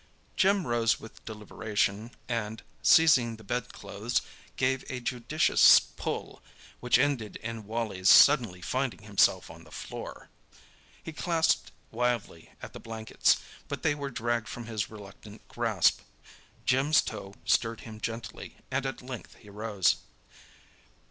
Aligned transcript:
Jim 0.35 0.65
rose 0.65 0.99
with 0.99 1.23
deliberation 1.25 2.09
and, 2.27 2.63
seizing 2.81 3.35
the 3.35 3.43
bedclothes, 3.43 4.23
gave 4.57 4.83
a 4.89 4.99
judicious 4.99 5.79
pull, 5.79 6.41
which 6.79 6.97
ended 6.97 7.35
in 7.43 7.67
Wally's 7.67 8.09
suddenly 8.09 8.61
finding 8.63 9.03
himself 9.03 9.51
on 9.51 9.63
the 9.63 9.69
floor. 9.69 10.27
He 11.03 11.13
clasped 11.13 11.71
wildly 11.91 12.49
at 12.63 12.73
the 12.73 12.79
blankets, 12.79 13.37
but 13.67 13.83
they 13.83 13.93
were 13.93 14.09
dragged 14.09 14.47
from 14.47 14.65
his 14.65 14.89
reluctant 14.89 15.47
grasp. 15.47 16.01
Jim's 16.65 17.03
toe 17.03 17.35
stirred 17.45 17.81
him 17.81 18.01
gently 18.01 18.57
and 18.71 18.87
at 18.87 19.03
length 19.03 19.35
he 19.35 19.51
rose. 19.51 19.97